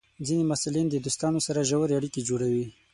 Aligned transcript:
ځینې 0.27 0.43
محصلین 0.49 0.87
د 0.89 0.95
دوستانو 1.05 1.39
سره 1.47 1.67
ژورې 1.69 1.93
اړیکې 1.99 2.21
جوړوي. 2.29 2.65